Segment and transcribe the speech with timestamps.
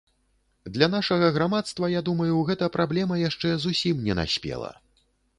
[0.75, 4.71] Для нашага грамадства, я думаю, гэта праблема яшчэ зусім не наспела.